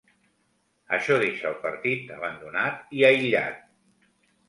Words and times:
Això 0.97 1.19
deixà 1.25 1.47
el 1.51 1.59
partit 1.67 2.11
abandonat 2.17 2.99
i 3.01 3.09
aïllat. 3.15 3.65